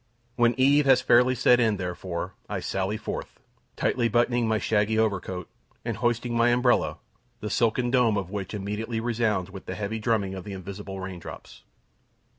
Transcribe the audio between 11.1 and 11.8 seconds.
drops.